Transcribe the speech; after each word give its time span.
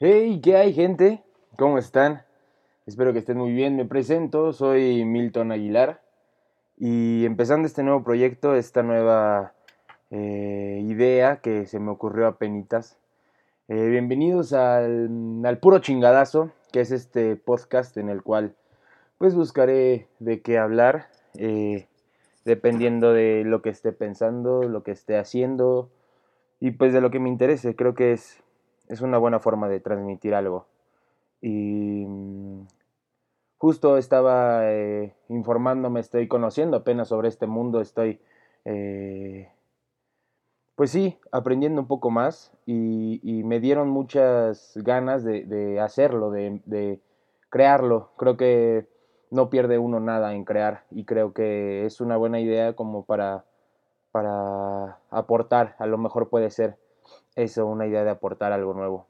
Hey, 0.00 0.40
¿qué 0.40 0.54
hay 0.54 0.74
gente? 0.74 1.24
¿Cómo 1.56 1.76
están? 1.76 2.22
Espero 2.86 3.12
que 3.12 3.18
estén 3.18 3.36
muy 3.36 3.50
bien. 3.52 3.74
Me 3.74 3.84
presento, 3.84 4.52
soy 4.52 5.04
Milton 5.04 5.50
Aguilar 5.50 6.00
y 6.76 7.24
empezando 7.24 7.66
este 7.66 7.82
nuevo 7.82 8.04
proyecto, 8.04 8.54
esta 8.54 8.84
nueva 8.84 9.54
eh, 10.12 10.84
idea 10.86 11.40
que 11.40 11.66
se 11.66 11.80
me 11.80 11.90
ocurrió 11.90 12.28
a 12.28 12.38
penitas. 12.38 12.96
Eh, 13.66 13.88
bienvenidos 13.88 14.52
al, 14.52 15.10
al 15.44 15.58
puro 15.58 15.80
chingadazo, 15.80 16.52
que 16.70 16.80
es 16.80 16.92
este 16.92 17.34
podcast 17.34 17.96
en 17.96 18.08
el 18.08 18.22
cual 18.22 18.54
pues 19.18 19.34
buscaré 19.34 20.06
de 20.20 20.42
qué 20.42 20.58
hablar, 20.58 21.08
eh, 21.36 21.88
dependiendo 22.44 23.12
de 23.12 23.42
lo 23.44 23.62
que 23.62 23.70
esté 23.70 23.90
pensando, 23.90 24.62
lo 24.62 24.84
que 24.84 24.92
esté 24.92 25.18
haciendo 25.18 25.90
y 26.60 26.70
pues 26.70 26.92
de 26.92 27.00
lo 27.00 27.10
que 27.10 27.18
me 27.18 27.30
interese. 27.30 27.74
Creo 27.74 27.96
que 27.96 28.12
es, 28.12 28.44
es 28.88 29.00
una 29.00 29.18
buena 29.18 29.40
forma 29.40 29.68
de 29.68 29.80
transmitir 29.80 30.34
algo. 30.34 30.66
Y 31.40 32.04
mm, 32.06 32.66
justo 33.58 33.96
estaba 33.98 34.72
eh, 34.72 35.14
informándome, 35.28 36.00
estoy 36.00 36.28
conociendo 36.28 36.78
apenas 36.78 37.08
sobre 37.08 37.28
este 37.28 37.46
mundo, 37.46 37.80
estoy, 37.80 38.20
eh, 38.64 39.50
pues 40.74 40.90
sí, 40.90 41.18
aprendiendo 41.32 41.80
un 41.80 41.88
poco 41.88 42.10
más 42.10 42.52
y, 42.66 43.42
me 43.44 43.60
dieron 43.60 43.88
muchas 43.88 44.74
ganas 44.76 45.24
de, 45.24 45.44
de 45.44 45.80
hacerlo, 45.80 46.30
de, 46.30 46.60
de 46.66 47.00
crearlo. 47.50 48.10
Creo 48.16 48.36
que 48.36 48.86
no 49.30 49.50
pierde 49.50 49.78
uno 49.78 50.00
nada 50.00 50.34
en 50.34 50.44
crear 50.44 50.84
y 50.90 51.04
creo 51.04 51.32
que 51.32 51.86
es 51.86 52.00
una 52.00 52.16
buena 52.16 52.40
idea 52.40 52.74
como 52.74 53.04
para, 53.04 53.44
para 54.10 54.98
aportar, 55.10 55.76
a 55.78 55.86
lo 55.86 55.98
mejor 55.98 56.28
puede 56.28 56.50
ser 56.50 56.76
eso, 57.38 57.66
una 57.66 57.86
idea 57.86 58.04
de 58.04 58.10
aportar 58.10 58.52
algo 58.52 58.74
nuevo. 58.74 59.06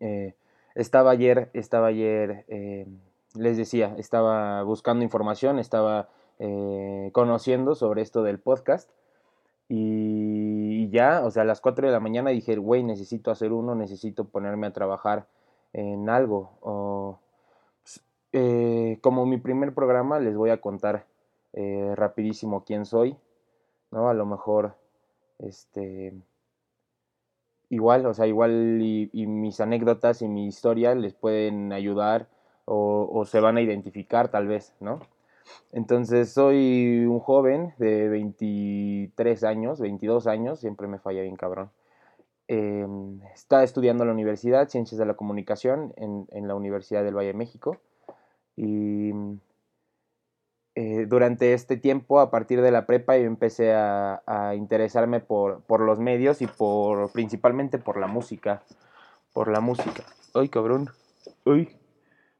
Eh, 0.00 0.34
estaba 0.74 1.10
ayer, 1.10 1.50
estaba 1.52 1.88
ayer, 1.88 2.44
eh, 2.48 2.86
les 3.34 3.56
decía, 3.56 3.94
estaba 3.98 4.62
buscando 4.62 5.04
información, 5.04 5.58
estaba 5.58 6.08
eh, 6.38 7.10
conociendo 7.12 7.74
sobre 7.74 8.02
esto 8.02 8.22
del 8.22 8.38
podcast 8.38 8.90
y 9.68 10.88
ya, 10.90 11.22
o 11.24 11.30
sea, 11.30 11.42
a 11.42 11.46
las 11.46 11.60
4 11.60 11.86
de 11.86 11.92
la 11.92 12.00
mañana 12.00 12.30
dije, 12.30 12.56
güey, 12.56 12.82
necesito 12.84 13.30
hacer 13.30 13.52
uno, 13.52 13.74
necesito 13.74 14.24
ponerme 14.24 14.66
a 14.66 14.72
trabajar 14.72 15.26
en 15.72 16.08
algo. 16.08 16.52
O, 16.60 17.18
eh, 18.32 18.98
como 19.00 19.26
mi 19.26 19.38
primer 19.38 19.74
programa 19.74 20.20
les 20.20 20.36
voy 20.36 20.50
a 20.50 20.60
contar 20.60 21.06
rapidísimo 21.94 22.64
quién 22.64 22.84
soy, 22.84 23.16
¿no? 23.92 24.08
A 24.08 24.14
lo 24.14 24.26
mejor, 24.26 24.74
este, 25.38 26.12
igual, 27.74 28.06
o 28.06 28.14
sea, 28.14 28.26
igual 28.26 28.78
y, 28.80 29.10
y 29.12 29.26
mis 29.26 29.60
anécdotas 29.60 30.22
y 30.22 30.28
mi 30.28 30.46
historia 30.46 30.94
les 30.94 31.14
pueden 31.14 31.72
ayudar 31.72 32.28
o, 32.64 33.08
o, 33.12 33.24
se 33.24 33.40
van 33.40 33.56
a 33.56 33.62
identificar 33.62 34.30
tal 34.30 34.46
vez, 34.46 34.74
¿no? 34.80 35.00
Entonces 35.72 36.32
soy 36.32 37.04
un 37.06 37.20
joven 37.20 37.74
de 37.78 38.08
23 38.08 39.44
años, 39.44 39.80
22 39.80 40.26
años, 40.26 40.60
siempre 40.60 40.86
me 40.86 40.98
falla 40.98 41.22
bien 41.22 41.36
cabrón. 41.36 41.70
Eh, 42.48 42.86
está 43.34 43.62
estudiando 43.62 44.04
en 44.04 44.08
la 44.08 44.14
universidad, 44.14 44.68
Ciencias 44.68 44.98
de 44.98 45.06
la 45.06 45.14
Comunicación, 45.14 45.92
en, 45.96 46.26
en 46.30 46.48
la 46.48 46.54
Universidad 46.54 47.04
del 47.04 47.16
Valle 47.16 47.28
de 47.28 47.34
México. 47.34 47.78
Y 48.56 49.12
eh, 50.74 51.06
durante 51.08 51.52
este 51.52 51.76
tiempo, 51.76 52.20
a 52.20 52.30
partir 52.30 52.60
de 52.60 52.70
la 52.70 52.86
prepa, 52.86 53.16
yo 53.16 53.24
empecé 53.24 53.72
a, 53.72 54.22
a 54.26 54.54
interesarme 54.54 55.20
por, 55.20 55.62
por, 55.62 55.80
los 55.80 56.00
medios 56.00 56.42
y 56.42 56.46
por 56.46 57.12
principalmente 57.12 57.78
por 57.78 57.98
la 57.98 58.06
música. 58.06 58.62
Por 59.32 59.48
la 59.48 59.60
música. 59.60 60.04
¡Ay, 60.34 60.48
cabrón! 60.48 60.90
¡Ay! 61.46 61.76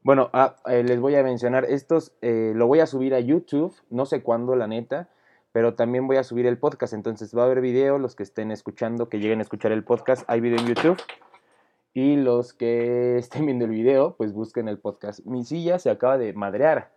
Bueno, 0.05 0.29
ah, 0.35 0.57
eh, 0.67 0.83
les 0.85 1.01
voy 1.01 1.15
a 1.15 1.23
mencionar, 1.23 1.65
estos 1.65 2.13
eh, 2.21 2.53
lo 2.55 2.67
voy 2.67 2.81
a 2.81 2.87
subir 2.87 3.15
a 3.15 3.21
YouTube, 3.21 3.75
no 3.89 4.05
sé 4.05 4.23
cuándo, 4.23 4.55
la 4.55 4.67
neta, 4.67 5.09
pero 5.51 5.77
también 5.77 6.07
voy 6.07 6.19
a 6.19 6.25
subir 6.25 6.45
el 6.45 6.59
podcast, 6.59 6.93
entonces 6.93 7.35
va 7.35 7.41
a 7.41 7.45
haber 7.47 7.63
video, 7.63 7.99
los 7.99 8.15
que 8.15 8.23
estén 8.23 8.51
escuchando, 8.51 9.09
que 9.09 9.19
lleguen 9.19 9.39
a 9.39 9.43
escuchar 9.43 9.73
el 9.73 9.83
podcast, 9.83 10.23
hay 10.29 10.41
video 10.41 10.59
en 10.59 10.67
YouTube. 10.67 10.99
Y 11.95 12.17
los 12.17 12.53
que 12.53 13.17
estén 13.19 13.47
viendo 13.47 13.65
el 13.65 13.71
video, 13.71 14.15
pues 14.17 14.35
busquen 14.35 14.69
el 14.69 14.79
podcast. 14.79 15.25
Mi 15.25 15.43
silla 15.43 15.79
se 15.79 15.89
acaba 15.89 16.19
de 16.19 16.35
madrear. 16.35 16.93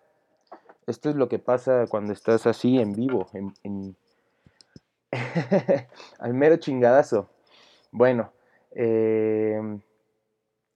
Esto 0.87 1.09
es 1.09 1.17
lo 1.17 1.27
que 1.27 1.37
pasa 1.37 1.85
cuando 1.89 2.13
estás 2.13 2.47
así 2.47 2.79
en 2.79 2.93
vivo, 2.93 3.27
en, 3.33 3.97
al 6.19 6.33
mero 6.33 6.55
chingadazo. 6.55 7.29
Bueno, 7.91 8.31
eh, 8.71 9.59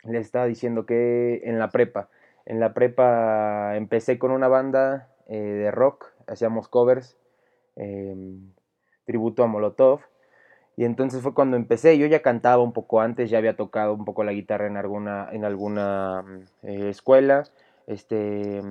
le 0.03 0.19
estaba 0.19 0.47
diciendo 0.47 0.85
que 0.85 1.41
en 1.45 1.59
la 1.59 1.69
prepa, 1.69 2.09
en 2.45 2.59
la 2.59 2.73
prepa 2.73 3.77
empecé 3.77 4.19
con 4.19 4.31
una 4.31 4.49
banda 4.49 5.07
eh, 5.27 5.39
de 5.39 5.71
rock, 5.71 6.11
hacíamos 6.27 6.67
covers, 6.67 7.15
eh, 7.77 8.13
tributo 9.05 9.45
a 9.45 9.47
Molotov, 9.47 10.01
y 10.75 10.83
entonces 10.83 11.21
fue 11.21 11.33
cuando 11.33 11.55
empecé, 11.55 11.97
yo 11.97 12.05
ya 12.07 12.21
cantaba 12.21 12.61
un 12.61 12.73
poco 12.73 12.99
antes, 12.99 13.29
ya 13.29 13.37
había 13.37 13.55
tocado 13.55 13.93
un 13.93 14.03
poco 14.03 14.25
la 14.25 14.33
guitarra 14.33 14.67
en 14.67 14.75
alguna, 14.75 15.29
en 15.31 15.45
alguna 15.45 16.25
eh, 16.63 16.89
escuela, 16.89 17.43
este, 17.87 18.61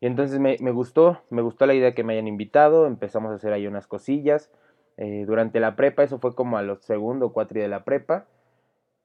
y 0.00 0.06
entonces 0.06 0.40
me, 0.40 0.56
me, 0.60 0.70
gustó, 0.70 1.22
me 1.30 1.42
gustó 1.42 1.66
la 1.66 1.74
idea 1.74 1.94
que 1.94 2.04
me 2.04 2.14
hayan 2.14 2.28
invitado, 2.28 2.86
empezamos 2.86 3.32
a 3.32 3.34
hacer 3.34 3.52
ahí 3.52 3.66
unas 3.66 3.86
cosillas, 3.86 4.50
eh, 4.96 5.24
durante 5.26 5.60
la 5.60 5.76
prepa, 5.76 6.02
eso 6.02 6.18
fue 6.18 6.34
como 6.34 6.58
a 6.58 6.62
los 6.62 6.82
segundo 6.82 7.26
o 7.26 7.32
cuatro 7.32 7.60
de 7.60 7.68
la 7.68 7.84
prepa, 7.84 8.26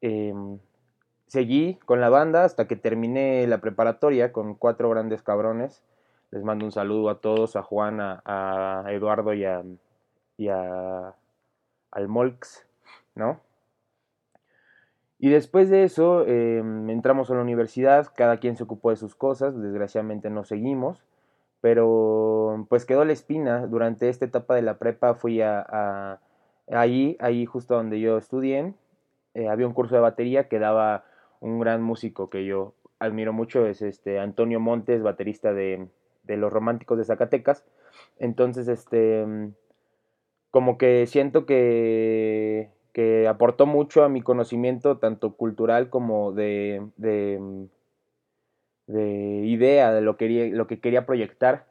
eh, 0.01 0.33
seguí 1.27 1.75
con 1.85 2.01
la 2.01 2.09
banda 2.09 2.43
hasta 2.43 2.67
que 2.67 2.75
terminé 2.75 3.45
la 3.47 3.59
preparatoria 3.59 4.31
con 4.31 4.55
cuatro 4.55 4.89
grandes 4.89 5.21
cabrones, 5.21 5.83
les 6.31 6.43
mando 6.43 6.65
un 6.65 6.71
saludo 6.71 7.09
a 7.09 7.19
todos, 7.19 7.55
a 7.55 7.63
Juan, 7.63 7.99
a, 7.99 8.85
Eduardo 8.89 9.33
y 9.33 9.45
a, 9.45 9.63
y 10.37 10.49
a 10.49 11.13
al 11.91 12.09
¿no? 13.15 13.39
Y 15.17 15.29
después 15.29 15.69
de 15.69 15.83
eso 15.83 16.25
eh, 16.27 16.57
entramos 16.59 17.31
a 17.31 17.35
la 17.35 17.41
universidad, 17.41 18.07
cada 18.15 18.37
quien 18.37 18.57
se 18.57 18.63
ocupó 18.63 18.89
de 18.89 18.97
sus 18.97 19.15
cosas, 19.15 19.59
desgraciadamente 19.59 20.29
no 20.29 20.43
seguimos, 20.43 21.03
pero 21.61 22.65
pues 22.69 22.85
quedó 22.85 23.05
la 23.05 23.13
espina. 23.13 23.65
Durante 23.67 24.09
esta 24.09 24.25
etapa 24.25 24.55
de 24.55 24.61
la 24.61 24.77
prepa 24.77 25.15
fui 25.15 25.41
a, 25.41 25.65
a 25.67 26.19
ahí, 26.71 27.17
ahí 27.19 27.45
justo 27.45 27.75
donde 27.75 27.99
yo 27.99 28.17
estudié, 28.17 28.73
eh, 29.33 29.47
había 29.47 29.67
un 29.67 29.73
curso 29.73 29.95
de 29.95 30.01
batería 30.01 30.47
que 30.47 30.59
daba 30.59 31.05
un 31.39 31.59
gran 31.59 31.81
músico 31.81 32.29
que 32.29 32.45
yo 32.45 32.73
admiro 32.99 33.33
mucho, 33.33 33.65
es 33.67 33.81
este 33.81 34.19
Antonio 34.19 34.59
Montes, 34.59 35.03
baterista 35.03 35.53
de, 35.53 35.87
de 36.23 36.37
Los 36.37 36.51
Románticos 36.51 36.97
de 36.97 37.05
Zacatecas. 37.05 37.65
Entonces, 38.19 38.67
este 38.67 39.25
como 40.55 40.77
que 40.77 41.05
siento 41.05 41.45
que, 41.45 42.69
que, 42.95 43.27
aportó 43.27 43.65
mucho 43.65 44.03
a 44.03 44.09
mi 44.09 44.21
conocimiento, 44.21 44.97
tanto 44.97 45.35
cultural 45.35 45.89
como 45.89 46.31
de, 46.31 46.87
de, 46.95 47.67
de 48.87 49.41
idea, 49.45 49.91
de 49.91 50.01
lo, 50.01 50.15
que, 50.15 50.49
lo 50.53 50.65
que 50.67 50.79
quería 50.79 51.05
proyectar. 51.05 51.65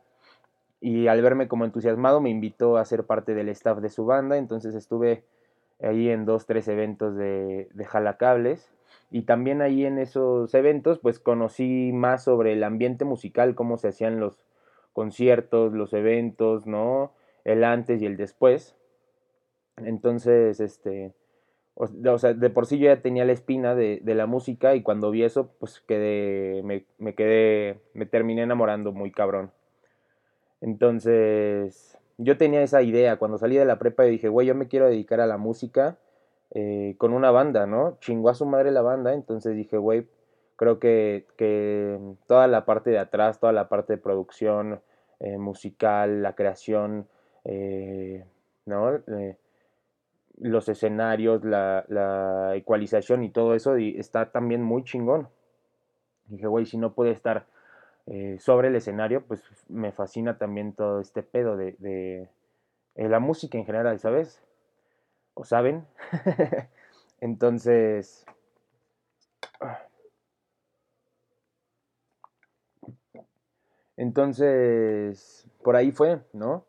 Y 0.81 1.07
al 1.07 1.23
verme 1.23 1.49
como 1.49 1.65
entusiasmado 1.65 2.21
me 2.21 2.29
invitó 2.29 2.77
a 2.77 2.85
ser 2.85 3.05
parte 3.05 3.35
del 3.35 3.49
staff 3.49 3.79
de 3.79 3.89
su 3.89 4.05
banda, 4.05 4.37
entonces 4.37 4.75
estuve 4.75 5.25
ahí 5.81 6.11
en 6.11 6.27
dos, 6.27 6.45
tres 6.45 6.69
eventos 6.69 7.17
de, 7.17 7.69
de 7.73 7.85
jalacables. 7.87 8.71
Y 9.11 9.23
también 9.23 9.63
ahí 9.63 9.87
en 9.87 9.99
esos 9.99 10.53
eventos 10.55 10.99
pues 10.99 11.19
conocí 11.19 11.91
más 11.93 12.25
sobre 12.25 12.53
el 12.53 12.63
ambiente 12.63 13.05
musical, 13.07 13.55
cómo 13.55 13.79
se 13.79 13.89
hacían 13.89 14.21
los 14.21 14.45
conciertos, 14.93 15.73
los 15.73 15.95
eventos, 15.95 16.67
¿no? 16.67 17.13
el 17.45 17.65
antes 17.65 18.03
y 18.03 18.07
el 18.07 18.17
después. 18.17 18.77
Entonces, 19.77 20.61
este, 20.61 21.13
o, 21.75 22.19
sea, 22.19 22.35
de 22.35 22.51
por 22.51 22.67
sí 22.67 22.79
yo 22.79 22.87
ya 22.87 23.03
tenía 23.03 23.25
la 23.25 23.33
espina 23.33 23.75
de, 23.75 24.01
de 24.03 24.15
la 24.15 24.27
música 24.27 24.75
y 24.75 24.83
cuando 24.83 25.11
vi 25.11 25.25
eso, 25.25 25.51
pues 25.59 25.81
quedé, 25.81 26.63
me, 26.63 26.85
me, 26.99 27.15
quedé, 27.15 27.81
me 27.95 28.07
terminé 28.07 28.43
enamorando 28.43 28.93
muy 28.93 29.11
cabrón. 29.11 29.51
Entonces, 30.61 31.99
yo 32.19 32.37
tenía 32.39 32.63
esa 32.63 32.83
idea, 32.83 33.17
cuando 33.19 33.39
salí 33.39 33.57
de 33.57 33.65
la 33.65 33.79
prepa 33.79 34.07
y 34.07 34.11
dije, 34.13 34.29
güey, 34.29 34.47
yo 34.47 34.55
me 34.55 34.69
quiero 34.69 34.87
dedicar 34.87 35.21
a 35.21 35.27
la 35.27 35.37
música 35.37 35.99
eh, 36.53 36.95
con 36.99 37.13
una 37.13 37.31
banda, 37.31 37.67
¿no? 37.67 37.99
Chingó 38.01 38.31
a 38.31 38.35
su 38.35 38.47
madre 38.47 38.71
la 38.71 38.83
banda, 38.83 39.13
entonces 39.13 39.57
dije, 39.57 39.77
güey, 39.77 40.07
creo 40.57 40.79
que, 40.79 41.27
que 41.37 41.99
toda 42.27 42.47
la 42.47 42.65
parte 42.65 42.91
de 42.91 42.99
atrás, 42.99 43.41
toda 43.41 43.53
la 43.53 43.69
parte 43.69 43.95
de 43.95 43.99
producción 43.99 44.81
eh, 45.21 45.39
musical, 45.39 46.23
la 46.23 46.35
creación, 46.35 47.09
eh, 47.45 48.25
¿no? 48.67 48.95
Eh, 48.95 49.37
los 50.39 50.69
escenarios, 50.69 51.45
la, 51.45 51.85
la, 51.89 52.57
ecualización 52.57 53.23
y 53.23 53.31
todo 53.31 53.55
eso 53.55 53.77
está 53.77 54.31
también 54.33 54.63
muy 54.63 54.85
chingón. 54.85 55.29
dije, 56.27 56.47
güey, 56.47 56.67
si 56.67 56.77
no 56.77 56.95
puede 56.95 57.13
estar 57.13 57.47
eh, 58.07 58.39
sobre 58.41 58.69
el 58.69 58.77
escenario, 58.77 59.25
pues 59.27 59.43
me 59.69 59.93
fascina 59.93 60.39
también 60.39 60.73
todo 60.73 61.01
este 61.01 61.23
pedo 61.23 61.57
de, 61.57 61.77
de, 61.79 62.29
de 62.95 63.09
la 63.09 63.21
música 63.21 63.59
en 63.59 63.67
general, 63.67 63.99
¿sabes? 63.99 64.43
¿O 65.35 65.45
saben? 65.45 65.87
Entonces, 67.21 68.27
Entonces, 73.97 75.47
por 75.63 75.77
ahí 75.77 75.93
fue, 75.93 76.21
¿no? 76.33 76.65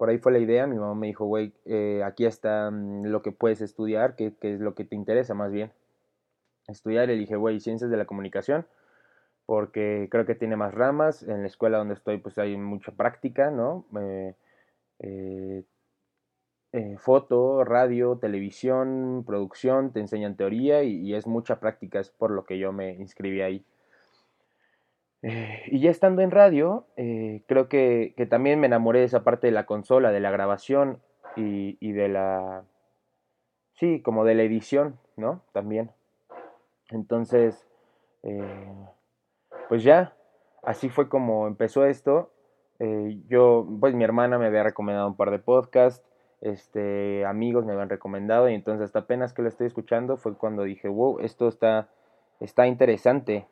Por 0.00 0.08
ahí 0.08 0.16
fue 0.16 0.32
la 0.32 0.38
idea. 0.38 0.66
Mi 0.66 0.76
mamá 0.76 0.94
me 0.94 1.08
dijo, 1.08 1.26
güey, 1.26 1.52
eh, 1.66 2.02
aquí 2.02 2.24
está 2.24 2.70
mm, 2.70 3.04
lo 3.04 3.20
que 3.20 3.32
puedes 3.32 3.60
estudiar, 3.60 4.16
que, 4.16 4.32
es 4.40 4.58
lo 4.58 4.74
que 4.74 4.86
te 4.86 4.96
interesa 4.96 5.34
más 5.34 5.52
bien. 5.52 5.72
Estudiar, 6.68 7.08
le 7.08 7.16
dije, 7.16 7.36
güey, 7.36 7.60
ciencias 7.60 7.90
de 7.90 7.98
la 7.98 8.06
comunicación, 8.06 8.66
porque 9.44 10.08
creo 10.10 10.24
que 10.24 10.34
tiene 10.34 10.56
más 10.56 10.72
ramas. 10.72 11.22
En 11.22 11.42
la 11.42 11.48
escuela 11.48 11.76
donde 11.76 11.92
estoy, 11.92 12.16
pues 12.16 12.38
hay 12.38 12.56
mucha 12.56 12.92
práctica, 12.92 13.50
¿no? 13.50 13.84
Eh, 15.00 15.64
eh, 16.72 16.96
foto, 16.96 17.62
radio, 17.64 18.16
televisión, 18.16 19.24
producción, 19.26 19.92
te 19.92 20.00
enseñan 20.00 20.34
teoría 20.34 20.82
y, 20.82 20.96
y, 20.96 21.14
es 21.14 21.26
mucha 21.26 21.60
práctica, 21.60 22.00
es 22.00 22.08
por 22.08 22.30
lo 22.30 22.44
que 22.44 22.58
yo 22.58 22.72
me 22.72 22.94
inscribí 22.94 23.42
ahí. 23.42 23.66
Eh, 25.22 25.64
y 25.66 25.80
ya 25.80 25.90
estando 25.90 26.22
en 26.22 26.30
radio, 26.30 26.86
eh, 26.96 27.42
creo 27.46 27.68
que, 27.68 28.14
también 28.30 28.58
me 28.58 28.66
enamoré 28.66 29.00
de 29.00 29.04
esa 29.06 29.22
parte 29.22 29.48
de 29.48 29.52
la 29.52 29.66
consola, 29.66 30.12
de 30.12 30.20
la 30.20 30.30
grabación 30.30 31.00
y, 31.36 31.92
de 31.92 32.08
la... 32.08 32.64
Sí, 33.74 34.02
como 34.02 34.24
de 34.24 34.34
la 34.34 34.42
edición, 34.42 34.98
¿no? 35.16 35.42
También. 35.52 35.90
Entonces, 36.90 37.66
eh, 38.22 38.86
pues 39.68 39.82
ya, 39.82 40.14
así 40.62 40.88
fue 40.88 41.08
como 41.08 41.46
empezó 41.46 41.86
esto. 41.86 42.30
yo, 43.28 43.66
pues 43.80 43.94
mi 43.94 44.04
hermana 44.04 44.38
me 44.38 44.46
había 44.46 44.62
recomendado 44.62 45.08
un 45.08 45.16
par 45.16 45.30
de 45.30 45.38
podcasts, 45.38 46.04
este, 46.40 47.24
amigos 47.26 47.66
me 47.66 47.72
habían 47.72 47.90
recomendado 47.90 48.48
y 48.48 48.54
entonces 48.54 48.84
hasta 48.84 49.00
apenas 49.00 49.34
que 49.34 49.42
lo 49.42 49.48
estoy 49.48 49.66
escuchando 49.66 50.16
fue 50.16 50.36
cuando 50.36 50.62
dije, 50.64 50.88
wow, 50.88 51.20
esto 51.20 51.48
está, 51.48 51.88
está 52.40 52.66
interesante, 52.66 53.46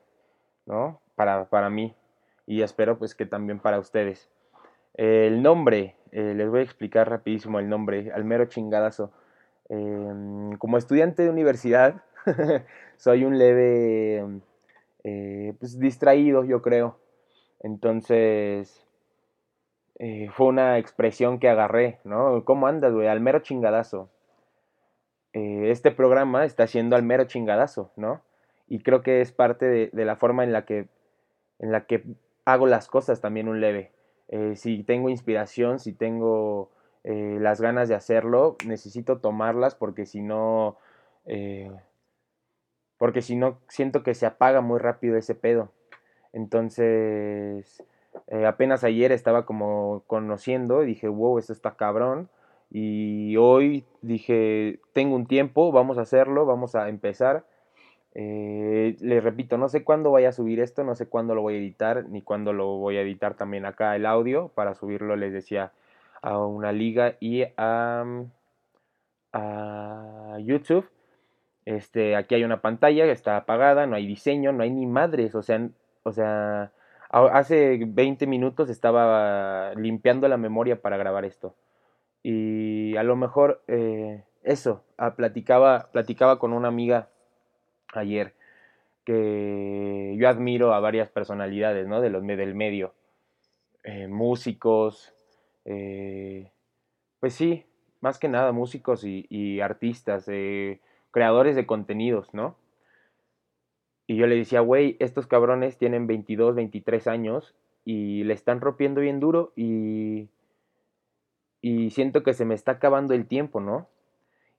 ¿no? 0.66 1.00
Para, 1.18 1.68
mí 1.68 1.94
y 2.46 2.62
espero 2.62 2.98
pues 2.98 3.14
que 3.14 3.26
también 3.26 3.58
para 3.58 3.78
ustedes. 3.78 4.30
El 4.94 5.42
nombre, 5.42 5.96
eh, 6.12 6.32
les 6.34 6.48
voy 6.48 6.60
a 6.60 6.62
explicar 6.62 7.10
rapidísimo 7.10 7.58
el 7.58 7.68
nombre, 7.68 8.10
al 8.12 8.24
mero 8.24 8.46
chingadazo. 8.46 9.12
Em, 9.68 10.56
como 10.56 10.78
estudiante 10.78 11.22
de 11.22 11.30
universidad, 11.30 12.02
soy 12.96 13.24
un 13.24 13.38
leve 13.38 14.40
eh, 15.04 15.54
pues, 15.58 15.78
distraído, 15.78 16.44
yo 16.44 16.62
creo. 16.62 16.98
Entonces, 17.60 18.86
eh, 19.98 20.28
fue 20.32 20.46
una 20.46 20.78
expresión 20.78 21.38
que 21.40 21.48
agarré, 21.48 21.98
¿no? 22.04 22.44
¿Cómo 22.44 22.66
andas, 22.68 22.94
güey? 22.94 23.08
Al 23.08 23.20
mero 23.20 23.40
chingadazo. 23.40 24.08
este 25.32 25.90
programa 25.92 26.44
está 26.44 26.66
siendo 26.66 26.96
al 26.96 27.02
mero 27.02 27.24
chingadazo, 27.24 27.92
¿no? 27.96 28.22
Y 28.68 28.80
creo 28.82 29.02
que 29.02 29.20
es 29.20 29.32
parte 29.32 29.90
de 29.92 30.04
la 30.04 30.16
forma 30.16 30.44
en 30.44 30.52
la 30.52 30.64
que 30.64 30.88
en 31.58 31.72
la 31.72 31.86
que 31.86 32.04
hago 32.44 32.66
las 32.66 32.88
cosas 32.88 33.20
también 33.20 33.48
un 33.48 33.60
leve. 33.60 33.92
Eh, 34.28 34.56
si 34.56 34.82
tengo 34.84 35.08
inspiración, 35.08 35.78
si 35.78 35.92
tengo 35.92 36.70
eh, 37.04 37.38
las 37.40 37.60
ganas 37.60 37.88
de 37.88 37.94
hacerlo, 37.94 38.56
necesito 38.66 39.18
tomarlas 39.18 39.74
porque 39.74 40.06
si 40.06 40.20
no, 40.20 40.76
eh, 41.26 41.70
porque 42.98 43.22
si 43.22 43.36
no, 43.36 43.58
siento 43.68 44.02
que 44.02 44.14
se 44.14 44.26
apaga 44.26 44.60
muy 44.60 44.78
rápido 44.78 45.16
ese 45.16 45.34
pedo. 45.34 45.72
Entonces, 46.32 47.82
apenas 48.46 48.84
ayer 48.84 49.12
estaba 49.12 49.46
como 49.46 50.02
conociendo 50.06 50.82
y 50.82 50.86
dije, 50.86 51.08
wow, 51.08 51.38
esto 51.38 51.52
está 51.52 51.76
cabrón. 51.76 52.28
Y 52.70 53.36
hoy 53.38 53.86
dije, 54.02 54.80
tengo 54.92 55.16
un 55.16 55.26
tiempo, 55.26 55.72
vamos 55.72 55.96
a 55.96 56.02
hacerlo, 56.02 56.44
vamos 56.44 56.74
a 56.74 56.88
empezar. 56.90 57.46
Eh, 58.14 58.96
les 59.00 59.22
repito, 59.22 59.58
no 59.58 59.68
sé 59.68 59.84
cuándo 59.84 60.10
voy 60.10 60.24
a 60.24 60.32
subir 60.32 60.60
esto, 60.60 60.84
no 60.84 60.94
sé 60.94 61.08
cuándo 61.08 61.34
lo 61.34 61.42
voy 61.42 61.54
a 61.54 61.58
editar, 61.58 62.08
ni 62.08 62.22
cuándo 62.22 62.52
lo 62.52 62.78
voy 62.78 62.96
a 62.96 63.02
editar 63.02 63.34
también 63.34 63.66
acá 63.66 63.94
el 63.96 64.06
audio. 64.06 64.48
Para 64.48 64.74
subirlo, 64.74 65.16
les 65.16 65.32
decía, 65.32 65.72
a 66.22 66.38
una 66.38 66.72
liga 66.72 67.16
y 67.20 67.44
a, 67.56 68.04
a 69.32 70.38
YouTube. 70.40 70.88
Este, 71.64 72.16
aquí 72.16 72.34
hay 72.34 72.44
una 72.44 72.62
pantalla 72.62 73.04
que 73.04 73.12
está 73.12 73.36
apagada, 73.36 73.86
no 73.86 73.96
hay 73.96 74.06
diseño, 74.06 74.52
no 74.52 74.62
hay 74.62 74.70
ni 74.70 74.86
madres. 74.86 75.34
O 75.34 75.42
sea, 75.42 75.68
o 76.02 76.12
sea, 76.12 76.72
hace 77.10 77.78
20 77.86 78.26
minutos 78.26 78.70
estaba 78.70 79.74
limpiando 79.74 80.28
la 80.28 80.36
memoria 80.38 80.80
para 80.80 80.96
grabar 80.96 81.24
esto. 81.24 81.54
Y 82.22 82.96
a 82.96 83.02
lo 83.02 83.16
mejor 83.16 83.62
eh, 83.68 84.24
eso, 84.42 84.84
ah, 84.96 85.14
platicaba, 85.14 85.90
platicaba 85.92 86.38
con 86.38 86.52
una 86.52 86.68
amiga 86.68 87.08
ayer 87.94 88.34
que 89.04 90.16
yo 90.18 90.28
admiro 90.28 90.74
a 90.74 90.80
varias 90.80 91.08
personalidades, 91.08 91.88
¿no? 91.88 92.02
De 92.02 92.10
los, 92.10 92.26
del 92.26 92.54
medio, 92.54 92.92
eh, 93.82 94.06
músicos, 94.06 95.14
eh, 95.64 96.50
pues 97.20 97.32
sí, 97.32 97.64
más 98.00 98.18
que 98.18 98.28
nada 98.28 98.52
músicos 98.52 99.04
y, 99.04 99.60
artistas, 99.60 100.28
eh, 100.28 100.80
creadores 101.10 101.56
de 101.56 101.64
contenidos, 101.64 102.34
¿no? 102.34 102.56
Y 104.06 104.16
yo 104.16 104.26
le 104.26 104.36
decía, 104.36 104.60
güey, 104.60 104.96
estos 105.00 105.26
cabrones 105.26 105.78
tienen 105.78 106.06
22, 106.06 106.54
23 106.54 107.06
años 107.06 107.54
y 107.84 108.24
le 108.24 108.34
están 108.34 108.60
rompiendo 108.60 109.00
bien 109.00 109.20
duro 109.20 109.52
y, 109.56 110.28
y 111.62 111.90
siento 111.90 112.22
que 112.22 112.34
se 112.34 112.44
me 112.44 112.54
está 112.54 112.72
acabando 112.72 113.14
el 113.14 113.26
tiempo, 113.26 113.60
¿no? 113.60 113.88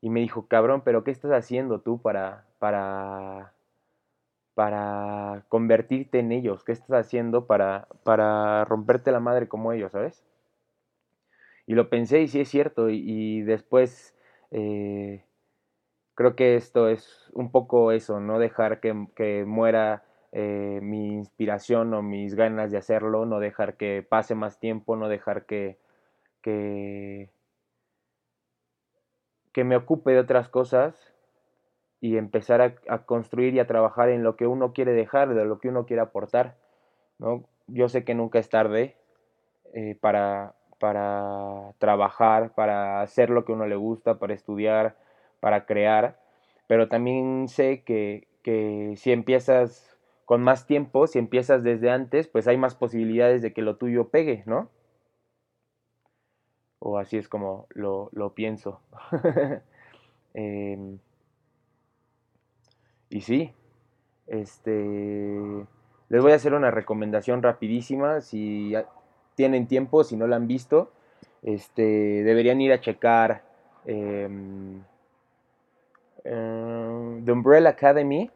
Y 0.01 0.09
me 0.09 0.21
dijo, 0.21 0.47
cabrón, 0.47 0.81
pero 0.83 1.03
¿qué 1.03 1.11
estás 1.11 1.31
haciendo 1.31 1.81
tú 1.81 2.01
para, 2.01 2.45
para, 2.59 3.53
para 4.53 5.43
convertirte 5.49 6.19
en 6.19 6.31
ellos? 6.31 6.63
¿Qué 6.63 6.71
estás 6.71 7.05
haciendo 7.05 7.45
para, 7.47 7.87
para 8.03 8.65
romperte 8.65 9.11
la 9.11 9.19
madre 9.19 9.47
como 9.47 9.73
ellos, 9.73 9.91
sabes? 9.91 10.23
Y 11.69 11.75
lo 11.75 11.89
pensé 11.89 12.21
y 12.21 12.27
sí 12.27 12.39
es 12.39 12.49
cierto. 12.49 12.89
Y, 12.89 13.41
después 13.43 14.15
eh, 14.51 15.23
creo 16.15 16.35
que 16.35 16.55
esto 16.55 16.89
es 16.89 17.29
un 17.33 17.51
poco 17.51 17.91
eso, 17.91 18.19
no 18.19 18.39
dejar 18.39 18.79
que, 18.79 19.45
muera 19.45 20.03
eh, 20.31 20.79
mi 20.81 21.13
inspiración 21.13 21.93
o 21.93 22.01
mis 22.01 22.35
ganas 22.35 22.71
de 22.71 22.77
hacerlo, 22.77 23.25
no 23.25 23.39
dejar 23.39 23.77
que 23.77 24.03
pase 24.07 24.33
más 24.33 24.59
tiempo, 24.59 24.95
no 24.95 25.09
dejar 25.09 25.45
que, 25.45 25.77
que, 26.41 27.29
que 29.59 29.65
me 29.65 29.75
ocupe 29.75 30.13
de 30.13 30.19
otras 30.19 30.47
cosas 30.47 31.13
y 31.99 32.15
empezar 32.15 32.61
a, 32.61 32.99
construir 32.99 33.55
y 33.55 33.59
a 33.59 33.67
trabajar 33.67 34.07
en 34.07 34.23
lo 34.23 34.37
que 34.37 34.47
uno 34.47 34.71
quiere 34.71 34.93
dejar, 34.93 35.33
de 35.33 35.43
lo 35.43 35.59
que 35.59 35.67
uno 35.67 35.85
quiere 35.85 36.01
aportar. 36.01 36.55
¿no? 37.17 37.43
Yo 37.67 37.89
sé 37.89 38.05
que 38.05 38.15
nunca 38.15 38.39
es 38.39 38.47
tarde 38.47 38.95
eh, 39.73 39.97
para, 39.99 40.53
para 40.79 41.73
trabajar, 41.77 42.53
para 42.55 43.01
hacer 43.01 43.29
lo 43.31 43.43
que 43.43 43.51
uno 43.51 43.67
le 43.67 43.75
gusta, 43.75 44.17
para 44.17 44.33
estudiar, 44.33 44.95
para 45.41 45.65
crear, 45.65 46.17
pero 46.67 46.87
también 46.87 47.49
sé 47.49 47.83
que, 47.83 48.29
que 48.43 48.93
si 48.95 49.11
empiezas 49.11 49.97
con 50.23 50.41
más 50.41 50.67
tiempo, 50.67 51.05
si 51.05 51.19
empiezas 51.19 51.63
desde 51.63 51.91
antes, 51.91 52.29
pues 52.29 52.47
hay 52.47 52.55
más 52.55 52.75
posibilidades 52.75 53.41
de 53.41 53.51
que 53.51 53.61
lo 53.61 53.75
tuyo 53.75 54.07
pegue, 54.07 54.41
¿no? 54.45 54.69
O 56.79 56.97
así 56.97 57.17
es 57.17 57.27
como 57.27 57.67
lo, 57.69 58.09
lo 58.13 58.33
pienso. 58.33 58.79
eh, 60.33 60.97
y 63.09 63.21
sí, 63.21 63.51
este, 64.27 65.65
les 66.09 66.21
voy 66.21 66.31
a 66.31 66.35
hacer 66.35 66.53
una 66.53 66.71
recomendación 66.71 67.41
rapidísima, 67.41 68.21
si 68.21 68.73
tienen 69.35 69.67
tiempo, 69.67 70.03
si 70.03 70.15
no 70.15 70.27
la 70.27 70.35
han 70.35 70.47
visto, 70.47 70.91
este, 71.43 72.23
deberían 72.23 72.61
ir 72.61 72.71
a 72.73 72.81
checar 72.81 73.43
em, 73.85 74.81
em, 76.23 77.25
The 77.25 77.31
Umbrella 77.31 77.69
Academy. 77.69 78.29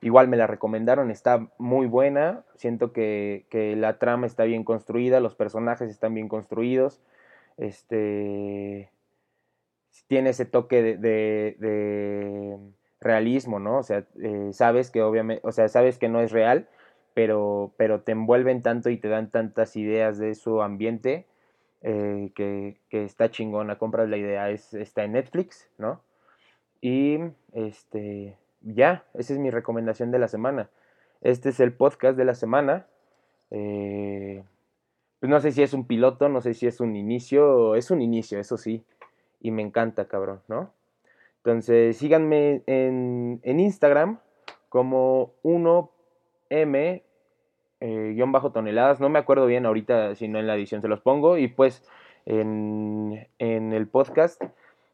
Igual 0.00 0.28
me 0.28 0.36
la 0.36 0.46
recomendaron, 0.46 1.10
está 1.10 1.48
muy 1.58 1.86
buena. 1.86 2.44
Siento 2.54 2.92
que, 2.92 3.44
la 3.76 3.98
trama 3.98 4.26
está 4.26 4.44
bien 4.44 4.64
construida, 4.64 5.20
los 5.20 5.34
personajes 5.34 5.90
están 5.90 6.14
bien 6.14 6.28
construidos. 6.28 7.00
Este 7.58 8.90
tiene 10.06 10.30
ese 10.30 10.46
toque 10.46 10.96
de 10.96 11.56
realismo, 13.00 13.58
¿no? 13.58 13.78
O 13.78 13.82
sea, 13.82 14.04
eh, 14.20 14.50
sabes 14.52 14.90
que 14.90 15.02
obviamente, 15.02 15.46
o 15.46 15.52
sea, 15.52 15.68
sabes 15.68 15.98
que 15.98 16.08
no 16.08 16.20
es 16.20 16.32
real, 16.32 16.68
pero, 17.14 17.72
pero 17.76 18.00
te 18.00 18.12
envuelven 18.12 18.62
tanto 18.62 18.90
y 18.90 18.96
te 18.96 19.08
dan 19.08 19.30
tantas 19.30 19.76
ideas 19.76 20.18
de 20.18 20.34
su 20.34 20.62
ambiente 20.62 21.26
eh, 21.82 22.32
que, 22.34 22.78
está 22.90 23.30
chingona. 23.30 23.78
Compras 23.78 24.08
la 24.08 24.16
idea, 24.16 24.50
es, 24.50 24.74
está 24.74 25.04
en 25.04 25.12
Netflix, 25.12 25.68
¿no? 25.78 26.00
Y 26.80 27.18
este, 27.52 28.36
ya, 28.62 29.04
esa 29.14 29.32
es 29.32 29.38
mi 29.38 29.50
recomendación 29.50 30.10
de 30.10 30.18
la 30.18 30.28
semana. 30.28 30.70
Este 31.20 31.48
es 31.50 31.60
el 31.60 31.72
podcast 31.72 32.16
de 32.16 32.24
la 32.24 32.34
semana. 32.34 32.86
Eh, 33.50 34.44
pues 35.20 35.30
no 35.30 35.40
sé 35.40 35.52
si 35.52 35.62
es 35.62 35.72
un 35.72 35.86
piloto, 35.86 36.28
no 36.28 36.40
sé 36.40 36.54
si 36.54 36.66
es 36.66 36.80
un 36.80 36.94
inicio, 36.94 37.74
es 37.74 37.90
un 37.90 38.02
inicio, 38.02 38.38
eso 38.38 38.56
sí. 38.56 38.84
Y 39.40 39.50
me 39.50 39.62
encanta, 39.62 40.06
cabrón, 40.06 40.40
¿no? 40.48 40.70
Entonces 41.38 41.96
síganme 41.96 42.62
en, 42.66 43.40
Instagram 43.42 44.18
como 44.68 45.32
1M 45.42 47.02
eh. 47.80 48.14
No 49.00 49.08
me 49.08 49.18
acuerdo 49.18 49.46
bien 49.46 49.66
ahorita 49.66 50.14
si 50.14 50.28
no 50.28 50.38
en 50.38 50.46
la 50.46 50.56
edición 50.56 50.82
se 50.82 50.88
los 50.88 51.00
pongo. 51.00 51.38
Y 51.38 51.48
pues 51.48 51.82
en, 52.26 53.26
el 53.38 53.86
podcast, 53.88 54.42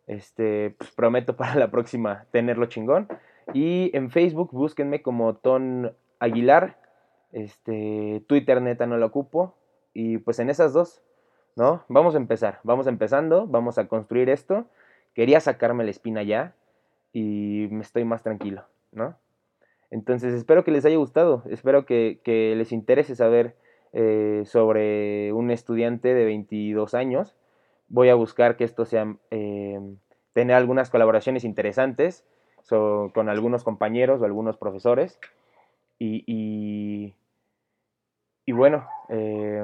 este, 0.06 0.74
pues, 0.78 0.90
prometo 0.92 1.36
para 1.36 1.54
la 1.56 1.70
próxima 1.70 2.26
tenerlo 2.30 2.66
chingón. 2.66 3.08
Y 3.52 3.90
en 3.94 4.10
Facebook 4.10 4.50
búsquenme 4.52 5.02
como 5.02 5.34
Ton 5.34 5.92
Aguilar. 6.18 6.78
Este, 7.32 8.22
Twitter 8.26 8.62
neta 8.62 8.86
no 8.86 8.96
lo 8.96 9.06
ocupo. 9.06 9.54
Y 9.94 10.18
pues 10.18 10.38
en 10.40 10.50
esas 10.50 10.72
dos, 10.72 11.00
¿no? 11.56 11.84
Vamos 11.88 12.14
a 12.14 12.18
empezar. 12.18 12.60
Vamos 12.64 12.86
empezando. 12.86 13.46
Vamos 13.46 13.78
a 13.78 13.88
construir 13.88 14.28
esto. 14.28 14.66
Quería 15.14 15.40
sacarme 15.40 15.84
la 15.84 15.90
espina 15.90 16.22
ya. 16.22 16.54
Y 17.12 17.68
me 17.70 17.82
estoy 17.82 18.04
más 18.04 18.22
tranquilo, 18.22 18.64
¿no? 18.92 19.16
Entonces 19.94 20.34
espero 20.34 20.64
que 20.64 20.72
les 20.72 20.84
haya 20.84 20.96
gustado, 20.96 21.44
espero 21.48 21.86
que, 21.86 22.20
les 22.56 22.72
interese 22.72 23.14
saber 23.14 23.54
eh, 23.92 24.42
sobre 24.44 25.32
un 25.32 25.52
estudiante 25.52 26.14
de 26.14 26.24
22 26.24 26.94
años. 26.94 27.36
Voy 27.86 28.08
a 28.08 28.16
buscar 28.16 28.56
que 28.56 28.64
esto 28.64 28.86
sea, 28.86 29.14
eh, 29.30 29.78
tener 30.32 30.56
algunas 30.56 30.90
colaboraciones 30.90 31.44
interesantes 31.44 32.24
con 32.68 33.28
algunos 33.28 33.62
compañeros 33.62 34.20
o 34.20 34.24
algunos 34.24 34.56
profesores. 34.56 35.20
Y, 36.00 37.14
y, 38.46 38.52
bueno, 38.52 38.86
eh, 39.08 39.62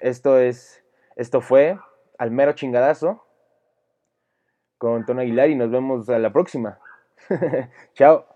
esto, 0.00 0.38
es, 0.38 0.84
esto 1.16 1.40
fue 1.40 1.78
al 2.18 2.30
mero 2.30 2.52
chingadazo 2.52 3.24
con 4.78 5.04
Tono 5.06 5.20
Aguilar 5.20 5.50
y 5.50 5.54
nos 5.54 5.70
vemos 5.70 6.08
a 6.08 6.18
la 6.18 6.32
próxima. 6.32 6.78
Chao. 7.94 8.31